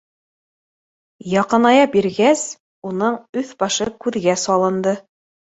Яҡыная 1.33 1.83
биргәс, 1.97 2.47
уның 2.93 3.21
өҫ-башы 3.43 3.89
күҙгә 4.07 4.39
салынды. 4.49 4.99